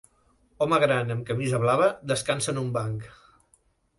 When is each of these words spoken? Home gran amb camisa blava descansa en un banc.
Home 0.65 0.79
gran 0.83 1.15
amb 1.15 1.25
camisa 1.27 1.59
blava 1.65 1.91
descansa 2.13 2.51
en 2.55 2.61
un 2.63 2.71
banc. 2.79 3.05